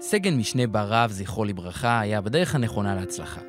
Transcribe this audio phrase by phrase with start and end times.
[0.00, 3.40] סגן משנה בר רב, זכרו לברכה, היה בדרך הנכונה להצלחה.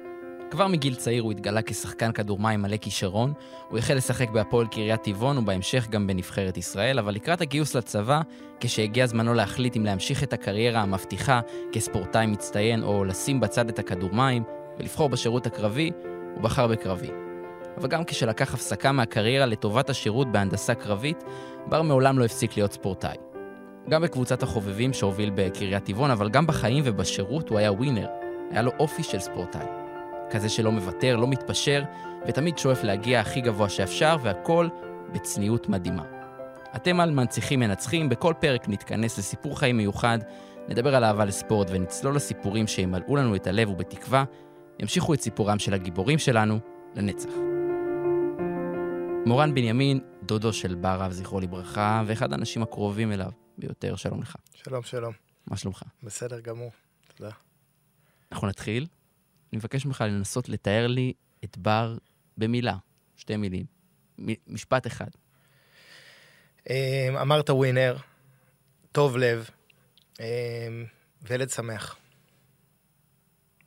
[0.51, 3.33] כבר מגיל צעיר הוא התגלה כשחקן כדור מים מלא כישרון,
[3.69, 8.21] הוא החל לשחק בהפועל קריית טבעון ובהמשך גם בנבחרת ישראל, אבל לקראת הגיוס לצבא,
[8.59, 11.39] כשהגיע זמנו להחליט אם להמשיך את הקריירה המבטיחה
[11.71, 14.43] כספורטאי מצטיין או לשים בצד את הכדור מים
[14.79, 15.91] ולבחור בשירות הקרבי,
[16.35, 17.09] הוא בחר בקרבי.
[17.77, 21.23] אבל גם כשלקח הפסקה מהקריירה לטובת השירות בהנדסה קרבית,
[21.65, 23.28] בר מעולם לא הפסיק להיות ספורטאי.
[23.89, 28.07] גם בקבוצת החובבים שהוביל בקריית טבעון, אבל גם בחיים ובשירות הוא היה ווינר.
[28.51, 29.65] היה לו אופי של ספורטאי.
[30.29, 31.83] כזה שלא מוותר, לא מתפשר,
[32.27, 34.67] ותמיד שואף להגיע הכי גבוה שאפשר, והכל
[35.11, 36.03] בצניעות מדהימה.
[36.75, 40.19] אתם על מנציחים מנצחים, בכל פרק נתכנס לסיפור חיים מיוחד,
[40.67, 44.23] נדבר על אהבה לספורט ונצלול לסיפורים שימלאו לנו את הלב ובתקווה,
[44.79, 46.59] ימשיכו את סיפורם של הגיבורים שלנו
[46.95, 47.29] לנצח.
[49.25, 54.35] מורן בנימין, דודו של בר רב, זכרו לברכה, ואחד האנשים הקרובים אליו ביותר, שלום לך.
[54.53, 55.13] שלום, שלום.
[55.47, 55.83] מה שלומך?
[56.03, 56.71] בסדר גמור,
[57.15, 57.31] תודה.
[58.31, 58.87] אנחנו נתחיל.
[59.51, 61.97] אני מבקש ממך לנסות לתאר לי את בר
[62.37, 62.77] במילה,
[63.15, 63.65] שתי מילים.
[64.19, 65.09] מ- משפט אחד.
[66.69, 67.97] אמ, אמרת ווינר,
[68.91, 69.49] טוב לב,
[70.19, 70.25] אמ,
[71.21, 71.97] וילד שמח.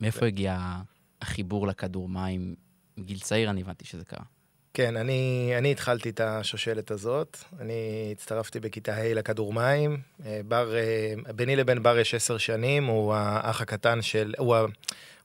[0.01, 0.81] מאיפה הגיע
[1.21, 2.55] החיבור לכדור מים?
[2.97, 4.25] מגיל צעיר אני הבנתי שזה קרה.
[4.73, 7.37] כן, אני, אני התחלתי את השושלת הזאת.
[7.59, 9.97] אני הצטרפתי בכיתה ה' לכדור מים.
[10.25, 14.65] אה, בר, אה, ביני לבין בר יש עשר שנים, הוא האח הקטן של, הוא, ה-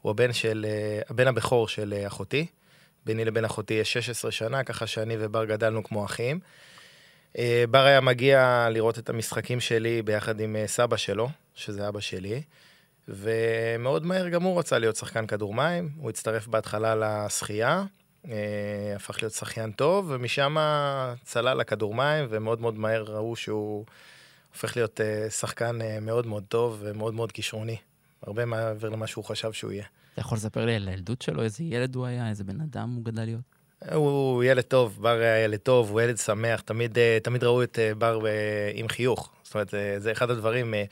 [0.03, 2.47] הוא הבן של, אה, הבן הבכור של אחותי.
[3.07, 6.41] ביני לבין אחותי יש 16 שנה, ככה שאני ובר גדלנו כמו אחים.
[7.71, 12.43] בר היה מגיע לראות את המשחקים שלי ביחד עם סבא שלו, שזה אבא שלי,
[13.09, 15.89] ומאוד מהר גם הוא רצה להיות שחקן כדור מים.
[15.97, 17.85] הוא הצטרף בהתחלה לשחייה,
[18.97, 20.57] הפך להיות שחיין טוב, ומשם
[21.25, 23.85] צלל לכדור מים, ומאוד מאוד מהר ראו שהוא
[24.53, 27.77] הופך להיות אה, שחקן אה, מאוד מאוד טוב ומאוד מאוד כישרוני.
[28.23, 29.85] הרבה מעבר למה שהוא חשב שהוא יהיה.
[30.13, 31.43] אתה יכול לספר לי על הילדות שלו?
[31.43, 32.29] איזה ילד הוא היה?
[32.29, 33.41] איזה בן אדם הוא גדל להיות?
[33.95, 37.79] הוא ילד טוב, בר היה ילד טוב, הוא ילד שמח, תמיד, אה, תמיד ראו את
[37.79, 39.33] אה, בר אה, עם חיוך.
[39.43, 40.85] זאת אומרת, אה, זה אחד הדברים, אה,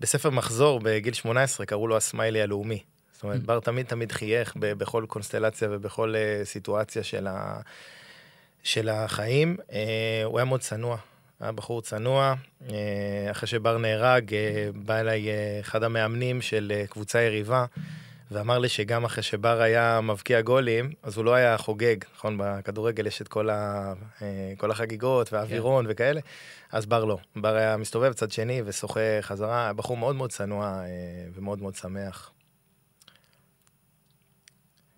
[0.00, 2.82] בספר מחזור בגיל 18 קראו לו הסמיילי הלאומי.
[3.16, 3.42] זאת אומרת.
[3.42, 7.60] בר תמיד תמיד חייך בכל קונסטלציה ובכל אה, סיטואציה של, ה,
[8.62, 9.56] של החיים.
[9.72, 10.96] אה, הוא היה מאוד צנוע,
[11.40, 12.34] היה בחור צנוע.
[12.70, 12.76] אה,
[13.30, 14.34] אחרי שבר נהרג,
[14.74, 15.28] בא אליי
[15.60, 17.64] אחד המאמנים של קבוצה יריבה.
[18.30, 22.38] ואמר לי שגם אחרי שבר היה מבקיע גולים, אז הוא לא היה חוגג, נכון?
[22.40, 23.92] בכדורגל יש את כל, ה,
[24.56, 25.90] כל החגיגות והאווירון כן.
[25.92, 26.20] וכאלה,
[26.72, 27.18] אז בר לא.
[27.36, 30.82] בר היה מסתובב צד שני ושוחה חזרה, בחור מאוד מאוד צנוע
[31.34, 32.30] ומאוד מאוד שמח.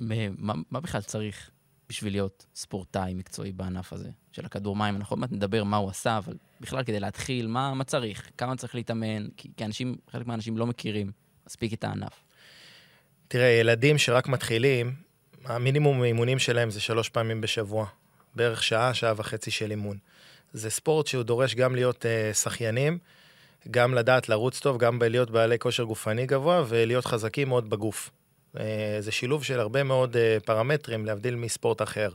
[0.01, 1.51] מה, מה בכלל צריך
[1.89, 4.97] בשביל להיות ספורטאי מקצועי בענף הזה של הכדור מים?
[4.97, 8.31] אנחנו עוד מעט נדבר מה הוא עשה, אבל בכלל כדי להתחיל, מה, מה צריך?
[8.39, 9.29] כמה צריך להתאמן?
[9.37, 11.13] כי, כי אנשים, חלק מהאנשים לא מכירים
[11.47, 12.25] מספיק את הענף.
[13.29, 14.95] תראה, ילדים שרק מתחילים,
[15.45, 17.87] המינימום אימונים שלהם זה שלוש פעמים בשבוע.
[18.35, 19.99] בערך שעה, שעה וחצי של אימון.
[20.53, 22.99] זה ספורט שהוא דורש גם להיות uh, שחיינים,
[23.71, 28.11] גם לדעת לרוץ טוב, גם להיות בעלי כושר גופני גבוה ולהיות חזקים מאוד בגוף.
[28.57, 28.61] Uh,
[29.01, 32.11] זה שילוב של הרבה מאוד uh, פרמטרים, להבדיל מספורט אחר.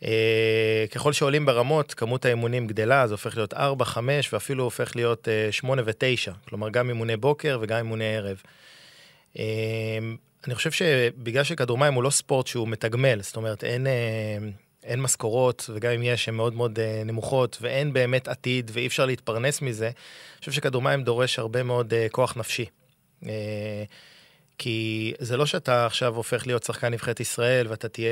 [0.00, 0.06] Uh,
[0.90, 5.52] ככל שעולים ברמות, כמות האימונים גדלה, זה הופך להיות 4, 5 ואפילו הופך להיות uh,
[5.52, 6.32] 8 ו-9.
[6.48, 8.42] כלומר, גם אימוני בוקר וגם אימוני ערב.
[10.46, 14.38] אני חושב שבגלל שכדור מים הוא לא ספורט שהוא מתגמל, זאת אומרת, אין, אה,
[14.84, 19.06] אין משכורות, וגם אם יש, הן מאוד מאוד אה, נמוכות, ואין באמת עתיד, ואי אפשר
[19.06, 22.66] להתפרנס מזה, אני חושב שכדור מים דורש הרבה מאוד אה, כוח נפשי.
[24.58, 28.10] כי זה לא שאתה עכשיו הופך להיות שחקן נבחרת ישראל, ואתה תהיה,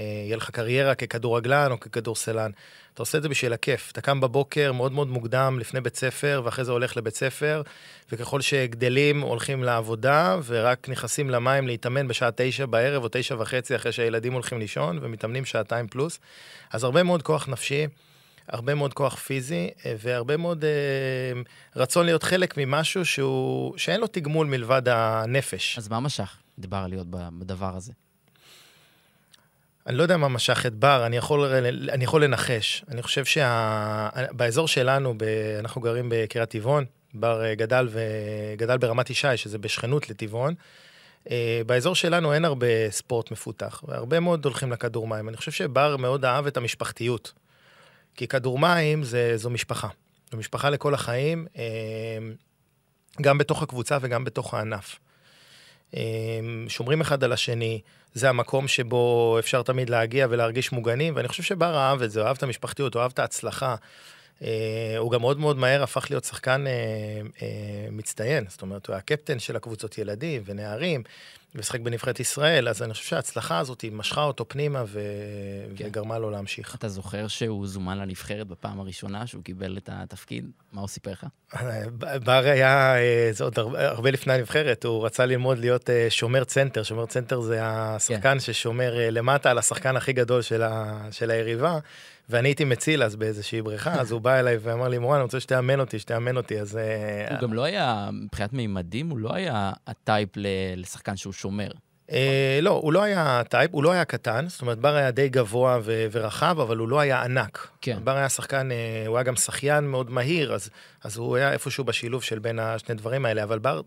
[0.00, 2.50] אה, יהיה לך קריירה ככדורגלן או ככדורסלן.
[2.94, 3.90] אתה עושה את זה בשביל הכיף.
[3.92, 7.62] אתה קם בבוקר מאוד מאוד מוקדם לפני בית ספר, ואחרי זה הולך לבית ספר,
[8.12, 13.92] וככל שגדלים הולכים לעבודה, ורק נכנסים למים להתאמן בשעה תשע בערב או תשע וחצי אחרי
[13.92, 16.20] שהילדים הולכים לישון, ומתאמנים שעתיים פלוס.
[16.72, 17.86] אז הרבה מאוד כוח נפשי,
[18.48, 21.40] הרבה מאוד כוח פיזי, אה, והרבה מאוד אה,
[21.76, 25.78] רצון להיות חלק ממשהו שהוא, שאין לו תגמול מלבד הנפש.
[25.78, 27.92] אז מה משך את בר להיות בדבר הזה?
[29.86, 31.44] אני לא יודע מה משך את בר, אני יכול,
[31.88, 32.84] אני יכול לנחש.
[32.88, 35.22] אני חושב שבאזור שלנו, ב,
[35.58, 40.54] אנחנו גרים בקריית טבעון, בר אה, גדל, וגדל ברמת ישי, שזה בשכנות לטבעון.
[41.30, 45.28] אה, באזור שלנו אין הרבה ספורט מפותח, והרבה מאוד הולכים לכדור מים.
[45.28, 47.32] אני חושב שבר מאוד אהב את המשפחתיות.
[48.14, 49.88] כי כדור מים זה, זו משפחה.
[50.32, 51.62] זו משפחה לכל החיים, אה,
[53.22, 54.98] גם בתוך הקבוצה וגם בתוך הענף.
[56.68, 57.80] שומרים אחד על השני,
[58.14, 62.36] זה המקום שבו אפשר תמיד להגיע ולהרגיש מוגנים, ואני חושב שבר אהב את זה, אהב
[62.36, 63.76] את המשפחתיות, אהב את ההצלחה.
[64.42, 66.72] אה, הוא גם מאוד מאוד מהר הפך להיות שחקן אה,
[67.42, 71.02] אה, מצטיין, זאת אומרת, הוא היה קפטן של הקבוצות ילדים ונערים,
[71.54, 75.00] ומשחק בנבחרת ישראל, אז אני חושב שההצלחה הזאת היא משכה אותו פנימה ו...
[75.76, 75.86] כן.
[75.86, 76.74] וגרמה לו להמשיך.
[76.74, 80.50] אתה זוכר שהוא זומן לנבחרת בפעם הראשונה, שהוא קיבל את התפקיד?
[80.72, 81.26] מה הוא סיפר לך?
[82.24, 82.94] בר היה,
[83.30, 86.82] זה עוד הרבה, הרבה לפני הנבחרת, הוא רצה ללמוד להיות שומר צנטר.
[86.82, 88.40] שומר צנטר זה השחקן כן.
[88.40, 91.02] ששומר למטה על השחקן הכי גדול של, ה...
[91.10, 91.78] של היריבה.
[92.28, 95.40] ואני הייתי מציל אז באיזושהי בריכה, אז הוא בא אליי ואמר לי, מורן, אני רוצה
[95.40, 96.76] שתאמן אותי, שתאמן אותי, אז...
[96.76, 100.28] אה, הוא גם לא היה, מבחינת מימדים, הוא לא היה ה type
[100.76, 101.68] לשחקן שהוא שומר.
[102.12, 105.28] אה, לא, הוא לא היה type, הוא לא היה קטן, זאת אומרת, בר היה די
[105.28, 107.68] גבוה ורחב, אבל הוא לא היה ענק.
[107.80, 107.98] כן.
[108.04, 110.54] בר היה שחקן, אה, הוא היה גם שחיין מאוד מהיר,
[111.02, 113.80] אז הוא היה איפשהו בשילוב של בין השני דברים האלה, אבל בר...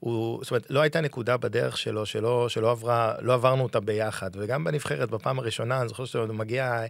[0.00, 4.30] הוא, זאת אומרת, לא הייתה נקודה בדרך שלו שלא, שלא עברה, לא עברנו אותה ביחד.
[4.34, 6.80] וגם בנבחרת, בפעם הראשונה, אני זוכר שהוא מגיע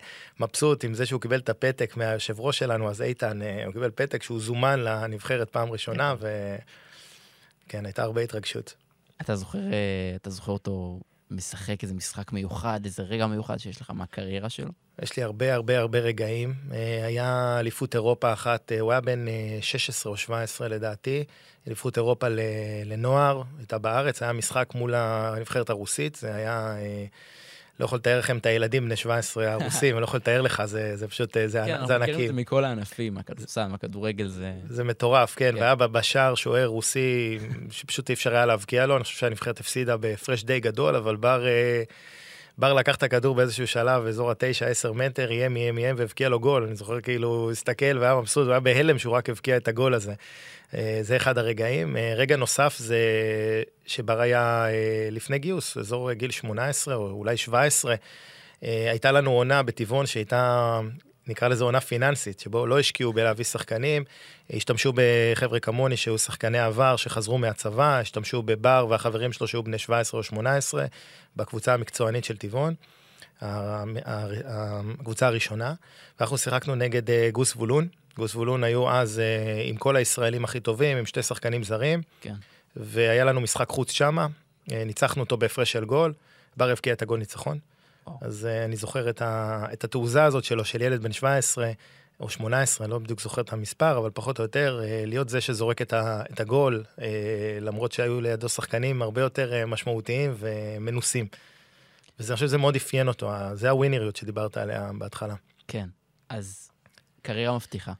[0.41, 3.91] מבסוט עם זה שהוא קיבל את הפתק מהיושב ראש שלנו, אז איתן, אה, הוא קיבל
[3.95, 8.84] פתק שהוא זומן לנבחרת פעם ראשונה, וכן, הייתה הרבה התרגשות.
[9.21, 11.01] אתה זוכר, אה, אתה זוכר אותו
[11.31, 14.71] משחק איזה משחק מיוחד, איזה רגע מיוחד שיש לך מהקריירה שלו?
[15.03, 16.55] יש לי הרבה הרבה הרבה רגעים.
[16.73, 19.25] אה, היה אליפות אירופה אחת, הוא היה בן
[19.61, 21.25] 16 או 17 לדעתי.
[21.67, 22.27] אליפות אירופה
[22.85, 26.77] לנוער, הייתה בארץ, היה משחק מול הנבחרת הרוסית, זה היה...
[27.81, 30.97] לא יכול לתאר לכם את הילדים בני 17 הרוסים, אני לא יכול לתאר לך, זה,
[30.97, 31.87] זה פשוט, אה, זה, כן, זה ענקים.
[31.87, 34.53] כן, אנחנו מכירים את זה מכל הענפים, הכדורסל, הכדורגל זה...
[34.69, 35.61] זה מטורף, כן, כן.
[35.61, 37.39] והיה בשער שוער רוסי,
[37.71, 41.47] שפשוט אי אפשר היה להבקיע לו, אני חושב שהנבחרת הפסידה בהפרש די גדול, אבל בר...
[41.47, 41.83] אה,
[42.59, 46.41] בר לקח את הכדור באיזשהו שלב, אזור התשע, עשר מטר, איים, איים, איים, והבקיע לו
[46.41, 46.63] גול.
[46.63, 49.95] אני זוכר כאילו, הוא הסתכל והיה מבסוט, הוא היה בהלם שהוא רק הבקיע את הגול
[49.95, 50.15] הזה.
[50.75, 51.97] אה, זה אחד הרגעים.
[51.97, 52.99] אה, רגע נוסף זה
[53.87, 57.95] שבר היה אה, לפני גיוס, אזור גיל 18 או אולי 17.
[58.63, 60.81] הייתה לנו עונה בטבעון שהייתה,
[61.27, 64.05] נקרא לזה עונה פיננסית, שבו לא השקיעו בלהביא שחקנים,
[64.51, 70.19] השתמשו בחבר'ה כמוני שהיו שחקני עבר שחזרו מהצבא, השתמשו בבר והחברים שלו שהיו בני 17
[70.19, 70.87] או 18,
[71.37, 72.75] בקבוצה המקצוענית של טבעון.
[73.41, 75.75] הקבוצה הראשונה,
[76.21, 80.97] ואנחנו שיחקנו נגד גוס וולון, גוס וולון היו אז אה, עם כל הישראלים הכי טובים,
[80.97, 82.03] עם שתי שחקנים זרים.
[82.21, 82.35] כן.
[82.77, 84.27] והיה לנו משחק חוץ שמה,
[84.73, 86.13] אה, ניצחנו אותו בהפרש של גול,
[86.57, 87.59] בר הבקיע את הגול ניצחון.
[88.07, 88.19] או.
[88.21, 91.73] אז אה, אני זוכר את, ה, את התעוזה הזאת שלו, של ילד בן 17
[92.21, 95.83] או 18, אני לא בדיוק זוכר את המספר, אבל פחות או יותר, להיות זה שזורק
[95.83, 96.85] את, ה, את הגול,
[97.61, 101.27] למרות שהיו לידו שחקנים הרבה יותר משמעותיים ומנוסים.
[102.19, 105.35] ואני חושב שזה מאוד אפיין אותו, זה הווינריות שדיברת עליה בהתחלה.
[105.69, 105.89] כן,
[106.29, 106.71] אז
[107.23, 107.93] קריירה מבטיחה.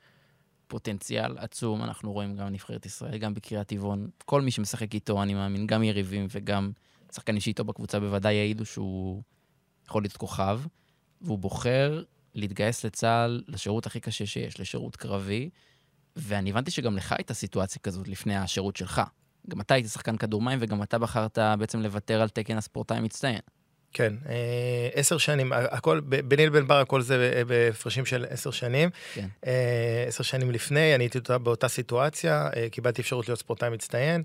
[0.67, 4.09] פוטנציאל עצום, אנחנו רואים גם נבחרת ישראל, גם בקריית טבעון.
[4.25, 6.71] כל מי שמשחק איתו, אני מאמין, גם יריבים וגם
[7.13, 9.23] שחקנים שאיתו בקבוצה בוודאי יעידו שהוא
[9.89, 10.61] יכול להיות כוכב,
[11.21, 12.03] והוא בוחר
[12.35, 15.51] להתגייס לצה"ל לשירות הכי קשה שיש, לשירות קרבי,
[16.17, 19.03] ואני הבנתי שגם לך הייתה סיטואציה כזאת לפני השירות שלך.
[19.51, 23.41] גם אתה היית שחקן כדור מים וגם אתה בחרת בעצם לוותר על תקן הספורטאי מצטיין.
[23.93, 28.91] כן, אה, עשר שנים, הכל, ביני לבין בר הכל זה בהפרשים של עשר שנים.
[29.15, 29.29] כן.
[29.47, 34.23] אה, עשר שנים לפני, אני הייתי באותה סיטואציה, אה, קיבלתי אפשרות להיות ספורטאי מצטיין,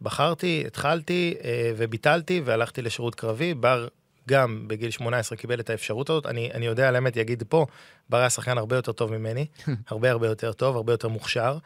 [0.00, 1.34] בחרתי, התחלתי
[1.76, 3.54] וביטלתי והלכתי לשירות קרבי.
[3.54, 3.88] בר
[4.28, 6.26] גם בגיל 18 קיבל את האפשרות הזאת.
[6.26, 7.66] אני, אני יודע, על האמת, יגיד פה,
[8.08, 9.46] בר היה שחקן הרבה יותר טוב ממני,
[9.88, 11.58] הרבה הרבה יותר טוב, הרבה יותר מוכשר.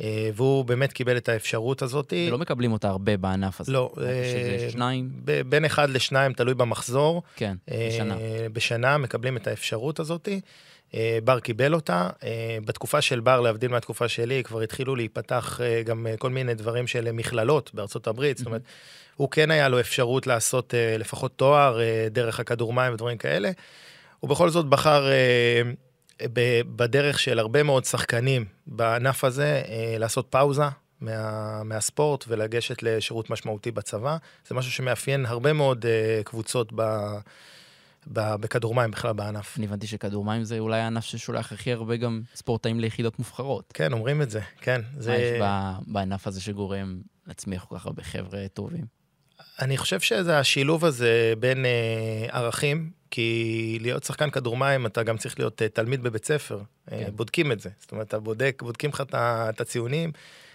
[0.00, 2.12] אה, והוא באמת קיבל את האפשרות הזאת.
[2.28, 3.72] ולא מקבלים אותה הרבה בענף הזה.
[3.72, 3.92] לא.
[3.96, 5.10] שזה אה, שניים?
[5.48, 7.22] בין אחד לשניים, תלוי במחזור.
[7.36, 8.16] כן, אה, בשנה.
[8.52, 10.28] בשנה מקבלים את האפשרות הזאת.
[11.24, 12.08] בר קיבל אותה.
[12.64, 17.70] בתקופה של בר, להבדיל מהתקופה שלי, כבר התחילו להיפתח גם כל מיני דברים של מכללות
[17.74, 18.38] בארצות הברית.
[18.38, 18.62] זאת אומרת,
[19.16, 21.78] הוא כן היה לו אפשרות לעשות לפחות תואר
[22.10, 23.50] דרך הכדור מים ודברים כאלה.
[24.20, 25.06] הוא בכל זאת בחר
[26.76, 30.64] בדרך של הרבה מאוד שחקנים בענף הזה, אה, לעשות פאוזה
[31.00, 34.16] מה, מהספורט ולגשת לשירות משמעותי בצבא.
[34.48, 36.82] זה משהו שמאפיין הרבה מאוד אה, קבוצות ב...
[38.06, 39.58] בכדור מים בכלל בענף.
[39.58, 43.72] אני הבנתי שכדור מים זה אולי הענף ששולח הכי הרבה גם ספורטאים ליחידות מובחרות.
[43.74, 44.80] כן, אומרים את זה, כן.
[44.98, 45.10] זה...
[45.10, 48.84] מה יש בענף הזה שגורם להצמיח כל כך הרבה חבר'ה טובים?
[49.60, 55.16] אני חושב שזה השילוב הזה בין אה, ערכים, כי להיות שחקן כדור מים אתה גם
[55.16, 56.60] צריך להיות אה, תלמיד בבית ספר,
[56.92, 57.10] אה, כן.
[57.16, 57.70] בודקים את זה.
[57.80, 60.12] זאת אומרת, אתה בודק, בודקים לך את הציונים,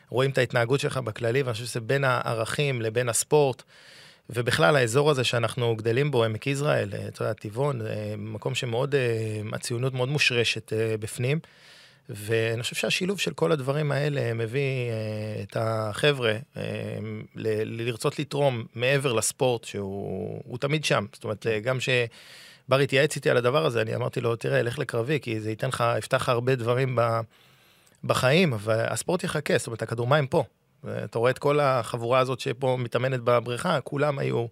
[0.09, 3.63] רואים את ההתנהגות שלך בכללי, ואני חושב שזה בין הערכים לבין הספורט.
[4.29, 7.81] ובכלל, האזור הזה שאנחנו גדלים בו, עמק יזרעאל, אה, אתה יודע, טבעון,
[8.17, 8.95] מקום שמאוד,
[9.53, 11.39] הציונות מאוד מושרשת בפנים.
[12.09, 16.63] ואני חושב שהשילוב של כל הדברים האלה מביא אה, את החבר'ה אה,
[17.35, 21.05] ל- לרצות לתרום מעבר לספורט, שהוא תמיד שם.
[21.13, 24.79] זאת אומרת, אה, גם שבר התייעץ איתי על הדבר הזה, אני אמרתי לו, תראה, לך
[24.79, 27.19] לקרבי, כי זה ייתן לך, יפתח לך הרבה דברים ב...
[28.03, 30.43] בחיים, אבל הספורט יחכה, זאת אומרת, הכדור מים פה.
[31.03, 34.45] אתה רואה את כל החבורה הזאת שפה מתאמנת בבריכה, כולם היו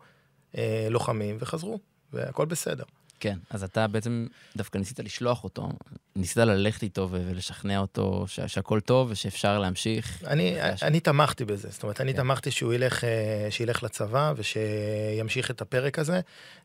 [0.57, 1.79] אה, לוחמים וחזרו,
[2.13, 2.83] והכל בסדר.
[3.24, 5.70] כן, אז אתה בעצם דווקא ניסית לשלוח אותו,
[6.15, 10.24] ניסית ללכת איתו ולשכנע אותו ש- שהכל טוב ושאפשר להמשיך.
[10.27, 12.18] אני, אני תמכתי בזה, זאת אומרת, אני כן.
[12.18, 16.20] תמכתי שהוא ילך, אה, שילך לצבא ושימשיך את הפרק הזה.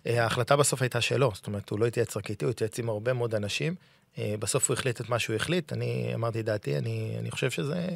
[0.07, 2.88] אה, ההחלטה בסוף הייתה שלו, זאת אומרת, הוא לא התייעץ רק איתי, הוא התייעץ עם
[2.88, 3.75] הרבה מאוד אנשים.
[4.19, 7.88] אה, בסוף הוא החליט את מה שהוא החליט, אני אמרתי דעתי, אני, אני חושב שזה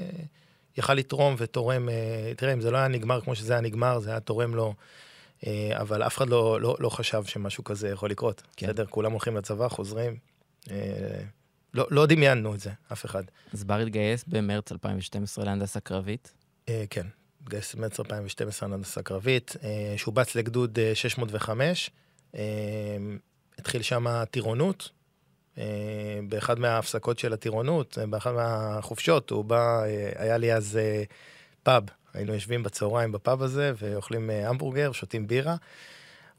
[0.76, 1.94] יכל לתרום ותורם, אה,
[2.36, 4.72] תראה, אם זה לא היה נגמר כמו שזה היה נגמר, זה היה תורם לו, אה,
[5.80, 8.42] אבל אף אחד לא, לא, לא חשב שמשהו כזה יכול לקרות.
[8.56, 8.66] כן.
[8.66, 10.16] בסדר, כולם הולכים לצבא, חוזרים.
[10.70, 10.76] אה,
[11.74, 13.22] לא, לא דמיינו את זה, אף אחד.
[13.52, 16.32] אז בר התגייס במרץ 2012 להנדסה קרבית.
[16.68, 17.06] אה, כן,
[17.42, 21.90] התגייס במרץ 2012 להנדסה קרבית, אה, שובץ לגדוד אה, 605,
[22.34, 22.40] אה,
[23.58, 24.90] התחיל שם טירונות,
[25.58, 25.64] אה,
[26.28, 31.02] באחד מההפסקות של הטירונות, אה, באחד מהחופשות, הוא בא, אה, היה לי אז אה,
[31.62, 31.82] פאב,
[32.14, 35.56] היינו יושבים בצהריים בפאב הזה ואוכלים אה, המבורגר, שותים בירה.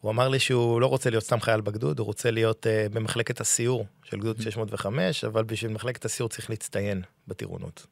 [0.01, 3.41] הוא אמר לי שהוא לא רוצה להיות סתם חייל בגדוד, הוא רוצה להיות אה, במחלקת
[3.41, 7.85] הסיור של גדוד 605, אבל בשביל מחלקת הסיור צריך להצטיין בטירונות.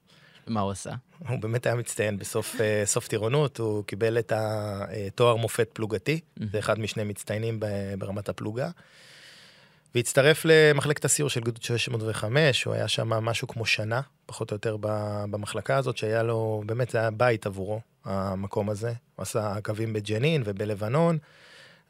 [0.47, 0.91] מה הוא עשה?
[1.27, 6.19] הוא באמת היה מצטיין בסוף סוף טירונות, הוא קיבל את התואר מופת פלוגתי,
[6.51, 7.59] זה אחד משני מצטיינים
[7.97, 8.69] ברמת הפלוגה.
[9.95, 14.77] והצטרף למחלקת הסיור של גדוד 605, הוא היה שם משהו כמו שנה, פחות או יותר
[15.31, 18.93] במחלקה הזאת, שהיה לו, באמת זה היה בית עבורו, המקום הזה.
[19.15, 21.17] הוא עשה קווים בג'נין ובלבנון,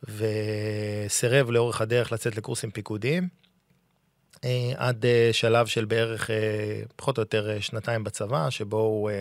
[0.04, 3.28] וסירב לאורך הדרך לצאת לקורסים פיקודיים.
[4.44, 6.36] אה, עד אה, שלב של בערך אה,
[6.96, 9.12] פחות או יותר שנתיים בצבא, שבו הוא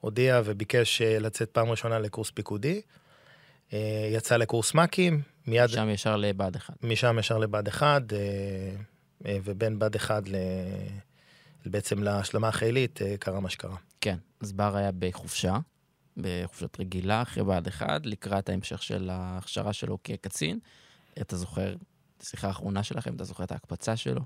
[0.00, 2.80] הודיע וביקש לצאת פעם ראשונה לקורס פיקודי.
[3.72, 6.74] אה, יצא לקורס מ"כים, מיד שם ישר לבה"ד 1.
[6.82, 8.18] משם ישר לבה"ד 1, אה,
[9.26, 10.34] אה, ובין בה"ד 1 ל...
[11.66, 13.76] בעצם להשלמה החילית קרה מה שקרה.
[14.00, 15.58] כן, אז בר היה בחופשה,
[16.16, 20.58] בחופשת רגילה, אחרי בה"ד 1, לקראת ההמשך של ההכשרה שלו כקצין.
[21.20, 21.74] אתה זוכר
[22.16, 23.14] את השיחה האחרונה שלכם?
[23.14, 24.20] אתה זוכר את ההקפצה שלו?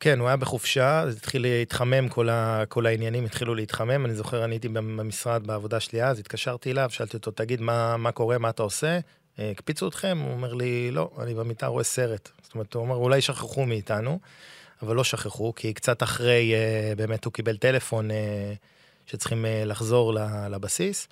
[0.00, 4.06] כן, הוא היה בחופשה, זה התחיל להתחמם, כל, ה, כל העניינים התחילו להתחמם.
[4.06, 8.12] אני זוכר, אני הייתי במשרד בעבודה שלי אז, התקשרתי אליו, שאלתי אותו, תגיד, מה, מה
[8.12, 8.98] קורה, מה אתה עושה?
[9.38, 10.18] אה, הקפיצו אתכם?
[10.18, 12.28] הוא אומר לי, לא, אני במיטה רואה סרט.
[12.42, 14.18] זאת אומרת, הוא אומר, אולי שכחו מאיתנו,
[14.82, 18.52] אבל לא שכחו, כי קצת אחרי, אה, באמת הוא קיבל טלפון אה,
[19.06, 20.14] שצריכים לחזור
[20.50, 21.08] לבסיס.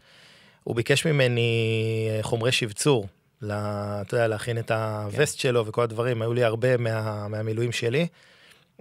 [0.64, 3.08] הוא ביקש ממני חומרי שבצור,
[3.44, 8.06] אתה יודע, להכין את הווסט שלו וכל הדברים, היו לי הרבה מה, מהמילואים שלי.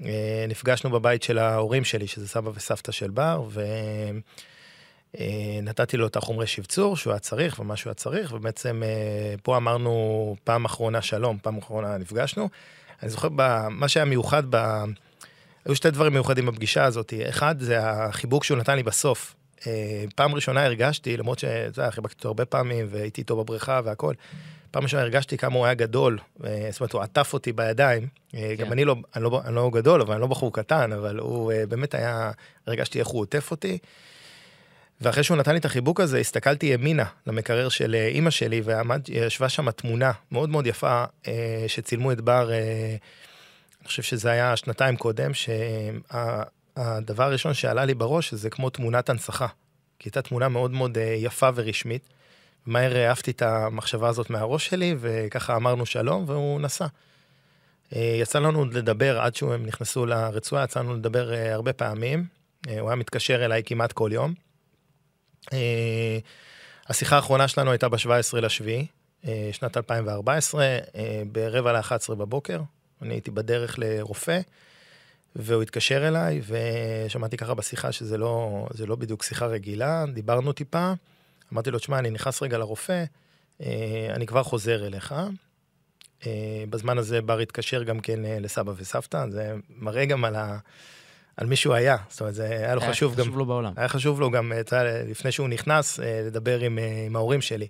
[0.01, 3.43] אה, נפגשנו בבית של ההורים שלי, שזה סבא וסבתא של בר,
[5.13, 9.57] ונתתי לו את החומרי שבצור שהוא היה צריך ומה שהוא היה צריך, ובעצם אה, פה
[9.57, 12.49] אמרנו פעם אחרונה שלום, פעם אחרונה נפגשנו.
[13.03, 13.29] אני זוכר,
[13.69, 14.83] מה שהיה מיוחד, ב...
[15.65, 17.13] היו שתי דברים מיוחדים בפגישה הזאת.
[17.29, 19.35] אחד, זה החיבוק שהוא נתן לי בסוף.
[19.67, 24.13] אה, פעם ראשונה הרגשתי, למרות שאתה יודע, חיבקתי אותו הרבה פעמים והייתי איתו בבריכה והכל,
[24.71, 28.07] פעם ראשונה הרגשתי כמה הוא היה גדול, אה, זאת אומרת, הוא עטף אותי בידיים.
[28.35, 28.71] אה, גם כן.
[28.71, 31.93] אני לא, אני, לא, אני לא גדול, אבל אני לא בחור קטן, אבל הוא באמת
[31.93, 32.31] היה,
[32.67, 33.77] הרגשתי איך הוא עוטף אותי.
[35.01, 39.71] ואחרי שהוא נתן לי את החיבוק הזה, הסתכלתי ימינה למקרר של אימא שלי, וישבה שם
[39.71, 41.03] תמונה מאוד מאוד יפה,
[41.67, 45.31] שצילמו את בר, אני חושב שזה היה שנתיים קודם,
[46.75, 49.47] שהדבר הראשון שעלה לי בראש, זה כמו תמונת הנצחה.
[49.99, 52.09] כי הייתה תמונה מאוד מאוד אה, יפה ורשמית.
[52.65, 56.87] מהר העפתי את המחשבה הזאת מהראש שלי, וככה אמרנו שלום, והוא נסע.
[57.95, 62.25] אה, יצא לנו לדבר עד שהם נכנסו לרצועה, יצא לנו לדבר אה, הרבה פעמים.
[62.69, 64.33] אה, הוא היה מתקשר אליי כמעט כל יום.
[65.53, 66.17] אה,
[66.87, 68.87] השיחה האחרונה שלנו הייתה ב-17 לשביעי,
[69.27, 72.61] אה, שנת 2014, אה, ברבע ל-11 בבוקר.
[73.01, 74.39] אני הייתי בדרך לרופא,
[75.35, 80.93] והוא התקשר אליי, ושמעתי ככה בשיחה שזה לא, לא בדיוק שיחה רגילה, דיברנו טיפה.
[81.53, 83.03] אמרתי לו, תשמע, אני נכנס רגע לרופא,
[83.61, 85.15] אה, אני כבר חוזר אליך.
[86.25, 90.57] אה, בזמן הזה בר התקשר גם כן אה, לסבא וסבתא, זה מראה גם על, ה...
[91.37, 91.97] על מי שהוא היה.
[92.09, 93.23] זאת אומרת, זה היה לו היה חשוב גם...
[93.23, 93.73] חשוב לו בעולם.
[93.75, 94.51] היה חשוב לו גם,
[95.09, 97.67] לפני שהוא נכנס, לדבר עם, עם ההורים שלי.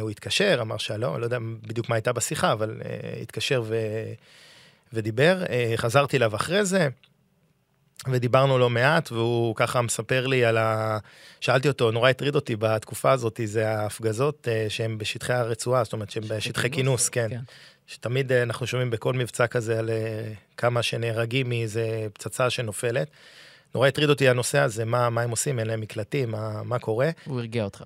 [0.00, 2.80] הוא התקשר, אמר שלום, לא יודע בדיוק מה הייתה בשיחה, אבל
[3.22, 3.76] התקשר ו...
[4.92, 5.42] ודיבר.
[5.48, 6.88] אה, חזרתי אליו אחרי זה,
[8.10, 10.98] ודיברנו לא מעט, והוא ככה מספר לי על ה...
[11.40, 16.10] שאלתי אותו, נורא הטריד אותי בתקופה הזאת, זה ההפגזות אה, שהן בשטחי הרצועה, זאת אומרת
[16.10, 17.28] שהן בשטחי כינוס, כן.
[17.30, 17.40] כן.
[17.86, 19.90] שתמיד אה, אנחנו שומעים בכל מבצע כזה על
[20.56, 23.08] כמה שנהרגים מאיזה פצצה שנופלת.
[23.74, 27.10] נורא הטריד אותי הנושא הזה, מה, מה הם עושים, אין להם מקלטים, מה, מה קורה.
[27.24, 27.84] הוא הרגיע אותך.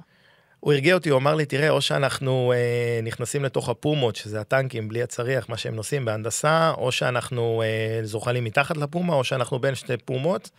[0.62, 4.88] הוא הרגיע אותי, הוא אמר לי, תראה, או שאנחנו אה, נכנסים לתוך הפומות, שזה הטנקים
[4.88, 9.74] בלי הצריח, מה שהם נוסעים בהנדסה, או שאנחנו אה, זוחלים מתחת לפומה, או שאנחנו בין
[9.74, 10.50] שתי פומות.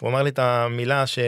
[0.00, 1.18] הוא אמר לי את המילה ש...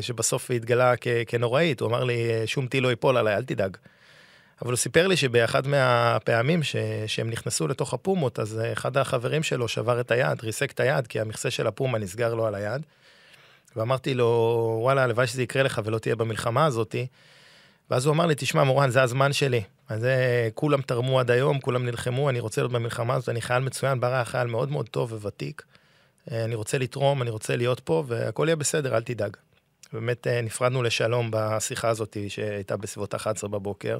[0.00, 1.08] שבסוף התגלה כ...
[1.26, 3.76] כנוראית, הוא אמר לי, שום טיל לא ייפול עליי, אל תדאג.
[4.62, 6.76] אבל הוא סיפר לי שבאחד מהפעמים ש...
[7.06, 11.20] שהם נכנסו לתוך הפומות, אז אחד החברים שלו שבר את היד, ריסק את היד, כי
[11.20, 12.86] המכסה של הפומה נסגר לו על היד.
[13.76, 17.06] ואמרתי לו, וואלה, הלוואי שזה יקרה לך ולא תהיה במלחמה הזאתי.
[17.90, 19.62] ואז הוא אמר לי, תשמע, מורן, זה הזמן שלי.
[19.88, 23.62] אז זה, כולם תרמו עד היום, כולם נלחמו, אני רוצה להיות במלחמה הזאת, אני חייל
[23.62, 25.62] מצוין, בר היה חייל מאוד מאוד טוב וותיק.
[26.32, 29.36] אה, אני רוצה לתרום, אני רוצה להיות פה, והכל יהיה בסדר, אל תדאג.
[29.92, 33.98] באמת אה, נפרדנו לשלום בשיחה הזאת שהייתה בסביבות 11 בבוקר.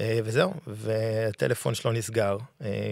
[0.00, 2.38] אה, וזהו, והטלפון שלו נסגר.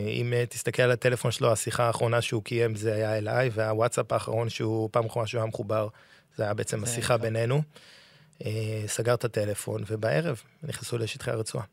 [0.09, 4.89] אם תסתכל על הטלפון שלו, השיחה האחרונה שהוא קיים זה היה אליי, והוואטסאפ האחרון שהוא,
[4.93, 5.89] פעם אחרונה שהוא היה מחובר,
[6.37, 7.63] זה היה בעצם זה השיחה בינינו.
[8.87, 11.65] סגר את הטלפון, ובערב נכנסו לשטחי הרצועה.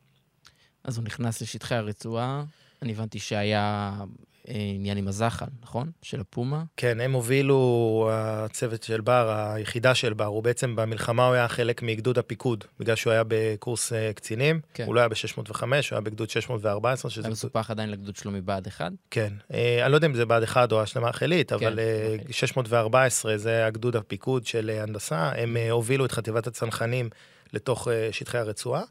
[0.84, 2.44] אז הוא נכנס לשטחי הרצועה,
[2.82, 4.06] אני הבנתי שהיה אה,
[4.48, 5.92] עניין עם הזחל, נכון?
[6.02, 6.64] של הפומה?
[6.78, 11.82] כן, הם הובילו, הצוות של בר, היחידה של בר, הוא בעצם במלחמה הוא היה חלק
[11.82, 14.86] מגדוד הפיקוד, בגלל שהוא היה בקורס אה, קצינים, כן.
[14.86, 17.22] הוא לא היה ב-605, הוא היה בגדוד 614, שזה...
[17.22, 18.92] אתה מסופח עדיין לגדוד שלומי בה"ד 1?
[19.12, 21.80] כן, אה, אני לא יודע אם זה בה"ד 1 או השלמה החילית, כן, אבל
[22.20, 22.34] אוקיי.
[22.34, 27.10] 614 זה הגדוד הפיקוד של הנדסה, הם הובילו את חטיבת הצנחנים
[27.54, 28.82] לתוך שטחי הרצועה.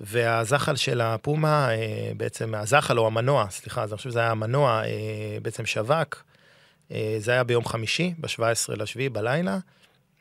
[0.00, 4.84] והזחל של הפומה, אה, בעצם הזחל או המנוע, סליחה, אז אני חושב שזה היה המנוע,
[4.84, 6.24] אה, בעצם שווק.
[6.92, 9.58] אה, זה היה ביום חמישי, ב-17 לשביעי בלילה.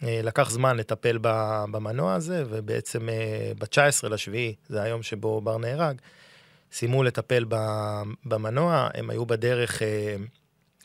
[0.02, 1.18] לקח זמן לטפל
[1.72, 3.08] במנוע הזה, ובעצם
[3.58, 5.96] ב-19 לשביעי, זה היום שבו בר נהרג,
[6.72, 7.46] סיימו לטפל
[8.26, 9.82] במנוע, הם היו בדרך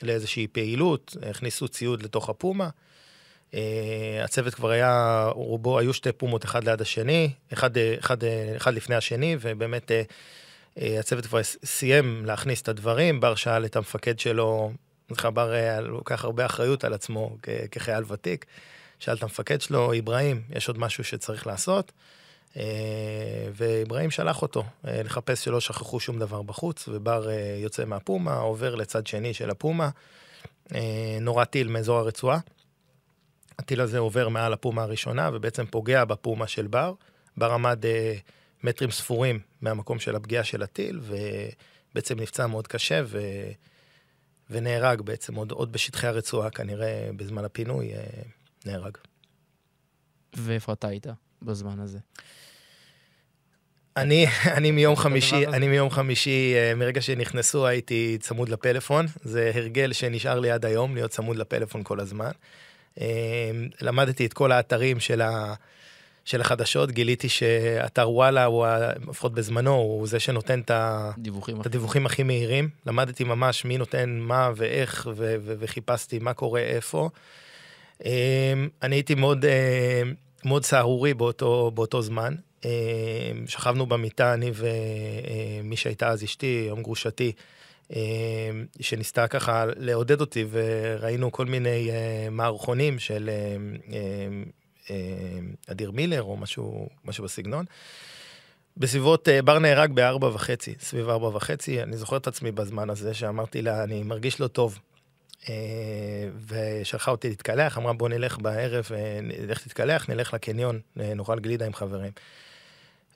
[0.03, 2.69] לאיזושהי פעילות, הכניסו ציוד לתוך הפומה.
[3.53, 3.55] Uh,
[4.25, 8.17] הצוות כבר היה, רובו, היו שתי פומות אחד ליד השני, אחד, אחד,
[8.57, 13.21] אחד לפני השני, ובאמת uh, uh, הצוות כבר סיים להכניס את הדברים.
[13.21, 14.73] בר שאל את המפקד שלו,
[15.09, 18.47] זוכר, בר לוקח הרבה אחריות על עצמו כ- כחייל ותיק.
[18.99, 21.93] שאל את המפקד שלו, אברהים, יש עוד משהו שצריך לעשות?
[22.55, 22.59] Uh,
[23.53, 27.31] ואברהים שלח אותו uh, לחפש שלא שכחו שום דבר בחוץ, ובר uh,
[27.63, 29.91] יוצא מהפומה, עובר לצד שני של הפומה,
[30.69, 30.75] uh,
[31.21, 32.39] נורה טיל מאזור הרצועה.
[33.59, 36.95] הטיל הזה עובר מעל הפומה הראשונה ובעצם פוגע בפומה של בר.
[37.37, 38.15] בר עמד אה,
[38.65, 43.21] מטרים ספורים מהמקום של הפגיעה של הטיל, ובעצם נפצע מאוד קשה ו...
[44.51, 48.01] ונהרג בעצם עוד, עוד בשטחי הרצועה, כנראה בזמן הפינוי אה,
[48.67, 48.97] נהרג.
[50.37, 51.07] ואיפה אתה היית
[51.43, 51.99] בזמן הזה?
[53.97, 59.93] אני, אני מיום חמישי, אני מיום חמישי, אה, מרגע שנכנסו הייתי צמוד לפלאפון, זה הרגל
[59.93, 62.31] שנשאר לי עד היום, להיות צמוד לפלאפון כל הזמן.
[63.01, 65.55] אמ, למדתי את כל האתרים של, ה,
[66.25, 68.67] של החדשות, גיליתי שאתר וואלה, הוא,
[69.09, 70.71] לפחות בזמנו, הוא זה שנותן את,
[71.19, 72.69] דיווחים את הדיווחים הכי מהירים.
[72.87, 77.09] למדתי ממש מי נותן מה ואיך, ו, ו, וחיפשתי מה קורה איפה.
[78.05, 78.11] אמ,
[78.83, 80.03] אני הייתי מאוד, אה,
[80.45, 82.35] מאוד סהרורי באותו, באותו זמן.
[83.47, 87.33] שכבנו במיטה, אני ומי אה, שהייתה אז אשתי, היום גרושתי.
[87.97, 93.31] אה, שניסתה ככה לעודד אותי, וראינו כל מיני אה, מערכונים של
[94.91, 94.97] אה,
[95.67, 97.65] אדיר מילר או משהו, משהו בסגנון.
[98.77, 103.63] בסביבות, בר נהרג בארבע וחצי, סביב ארבע וחצי, אני זוכר את עצמי בזמן הזה שאמרתי
[103.63, 104.79] לה, אני מרגיש לא טוב.
[106.47, 108.89] ושלחה אותי להתקלח, אמרה בוא נלך בערב,
[109.23, 112.13] נלך להתקלח, נלך לקניון, נאכל גלידה עם חברים.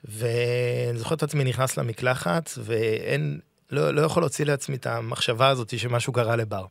[0.03, 3.39] ואני זוכר את עצמי נכנס למקלחת, ואין
[3.73, 6.65] לא, לא יכול להוציא לעצמי את המחשבה הזאת שמשהו קרה לבר.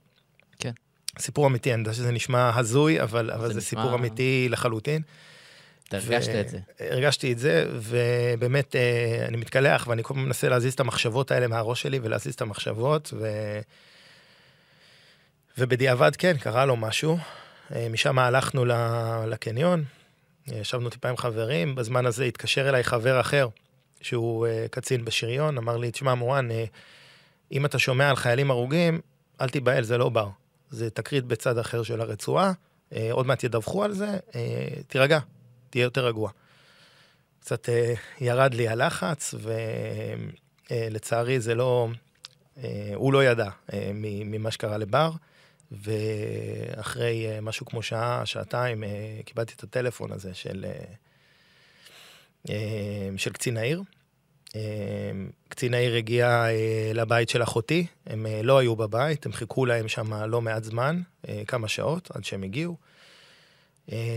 [0.58, 0.72] כן.
[1.18, 3.82] סיפור אמיתי, אני יודע שזה נשמע הזוי, אבל, אבל זה, זה נשמע...
[3.82, 5.02] סיפור אמיתי לחלוטין.
[5.88, 6.34] אתה הרגשת.
[6.40, 6.58] את זה.
[6.80, 11.46] הרגשתי את זה, ובאמת אה, אני מתקלח, ואני כל הזמן מנסה להזיז את המחשבות האלה
[11.46, 13.28] מהראש שלי ולהזיז את המחשבות, ו...
[15.58, 17.18] ובדיעבד כן, קרה לו משהו.
[17.74, 18.64] אה, משם הלכנו
[19.26, 19.84] לקניון,
[20.46, 23.48] ישבנו טיפה עם חברים, בזמן הזה התקשר אליי חבר אחר,
[24.02, 26.52] שהוא uh, קצין בשריון, אמר לי, תשמע, מורן, uh,
[27.52, 29.00] אם אתה שומע על חיילים הרוגים,
[29.40, 30.28] אל תיבהל, זה לא בר.
[30.70, 34.34] זה תקרית בצד אחר של הרצועה, uh, עוד מעט ידווחו על זה, uh,
[34.86, 35.18] תירגע,
[35.70, 36.30] תהיה יותר רגוע.
[37.40, 37.72] קצת uh,
[38.20, 39.34] ירד לי הלחץ,
[40.70, 41.88] ולצערי uh, זה לא...
[42.56, 42.60] Uh,
[42.94, 45.10] הוא לא ידע uh, ממה שקרה לבר,
[45.72, 48.86] ואחרי uh, משהו כמו שעה, שעתיים, uh,
[49.24, 50.64] קיבלתי את הטלפון הזה של...
[52.50, 53.82] אה, של קצין העיר.
[54.56, 54.60] אה,
[55.48, 60.14] קצין העיר הגיע אה, לבית של אחותי, הם לא היו בבית, הם חיכו להם שם
[60.14, 61.00] לא מעט זמן,
[61.46, 62.76] כמה שעות עד שהם הגיעו.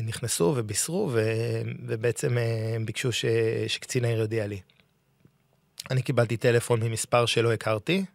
[0.03, 1.11] נכנסו ובישרו.
[1.87, 2.37] ובעצם
[2.75, 3.25] הם ביקשו ש...
[3.67, 4.59] שקצין העיר יודיע לי.
[5.91, 8.05] אני קיבלתי טלפון ממספר שלא הכרתי.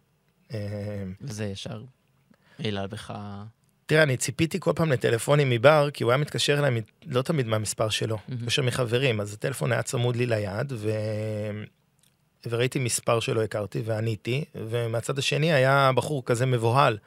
[1.21, 1.83] וזה ישר
[2.59, 3.13] העלה בך...
[3.91, 7.89] תראה, אני ציפיתי כל פעם לטלפונים מבר, כי הוא היה מתקשר אליי לא תמיד מהמספר
[7.89, 10.91] שלו, מתקשר מחברים, אז הטלפון היה צמוד לי ליד, ו...
[12.49, 16.97] וראיתי מספר שלא הכרתי ועניתי, ומהצד השני היה בחור כזה מבוהל,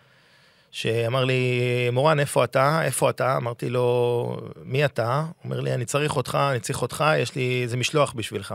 [0.71, 1.61] שאמר לי,
[1.93, 2.83] מורן, איפה אתה?
[2.85, 3.37] איפה אתה?
[3.37, 5.19] אמרתי לו, מי אתה?
[5.19, 8.55] הוא אומר לי, אני צריך אותך, אני צריך אותך, יש לי איזה משלוח בשבילך.